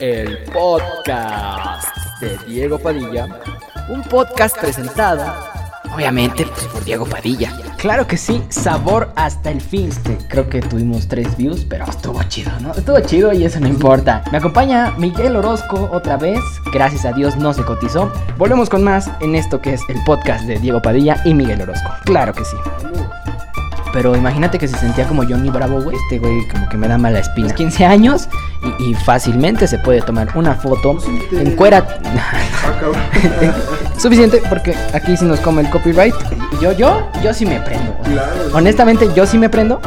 [0.00, 3.28] El podcast de Diego Padilla.
[3.88, 5.24] Un podcast presentado,
[5.94, 7.52] obviamente, pues, por Diego Padilla.
[7.76, 9.90] Claro que sí, sabor hasta el fin.
[9.90, 12.72] Este, creo que tuvimos tres views, pero estuvo chido, ¿no?
[12.72, 14.24] Estuvo chido y eso no importa.
[14.32, 16.40] Me acompaña Miguel Orozco otra vez.
[16.72, 18.12] Gracias a Dios no se cotizó.
[18.36, 21.90] Volvemos con más en esto que es el podcast de Diego Padilla y Miguel Orozco.
[22.04, 22.56] Claro que sí.
[23.92, 25.96] Pero imagínate que se sentía como Johnny Bravo, güey.
[25.96, 27.54] Este güey como que me da mala espina.
[27.54, 28.28] 15 años
[28.80, 30.98] y, y fácilmente se puede tomar una foto
[31.32, 31.86] en cuera.
[33.98, 36.14] Suficiente porque aquí sí nos come el copyright.
[36.52, 37.92] Y yo, yo, yo sí me prendo.
[37.98, 38.12] güey.
[38.12, 38.32] Claro.
[38.54, 39.80] Honestamente, yo sí me prendo.